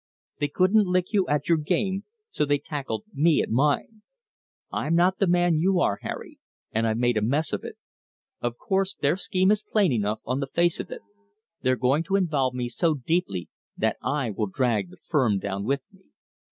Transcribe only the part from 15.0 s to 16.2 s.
firm down with me.